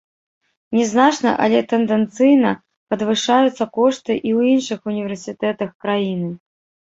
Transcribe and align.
Не 0.75 0.85
значна, 0.91 1.33
але 1.43 1.59
тэндэнцыйна 1.73 2.53
падвышаюцца 2.93 3.63
кошты 3.77 4.13
і 4.15 4.29
ў 4.37 4.41
іншых 4.57 4.79
універсітэтах 4.93 5.69
краіны. 5.85 6.33